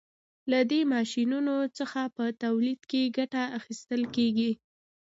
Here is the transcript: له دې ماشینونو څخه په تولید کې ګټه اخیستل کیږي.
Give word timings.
له 0.51 0.59
دې 0.69 0.81
ماشینونو 0.93 1.55
څخه 1.77 2.01
په 2.15 2.23
تولید 2.43 2.81
کې 2.89 3.13
ګټه 3.17 3.43
اخیستل 3.59 4.01
کیږي. 4.15 4.51